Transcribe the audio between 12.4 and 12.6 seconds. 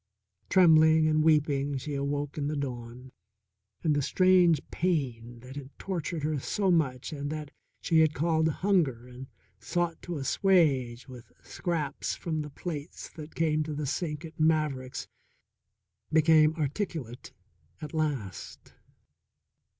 the